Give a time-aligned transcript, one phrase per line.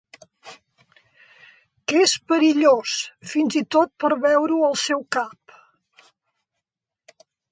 [1.91, 2.95] Que és perillós,
[3.33, 5.57] fins i tot per veure-ho al seu cap.